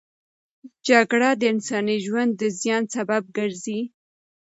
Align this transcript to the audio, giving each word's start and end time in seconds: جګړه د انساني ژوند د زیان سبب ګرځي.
جګړه 0.87 1.29
د 1.39 1.41
انساني 1.53 1.97
ژوند 2.05 2.31
د 2.37 2.41
زیان 2.59 2.83
سبب 2.95 3.23
ګرځي. 3.37 3.79